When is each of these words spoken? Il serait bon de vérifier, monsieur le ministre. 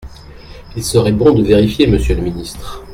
Il 0.75 0.83
serait 0.83 1.11
bon 1.11 1.31
de 1.33 1.43
vérifier, 1.43 1.85
monsieur 1.85 2.15
le 2.15 2.23
ministre. 2.23 2.83